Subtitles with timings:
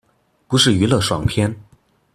[0.47, 1.55] 不是娛樂爽片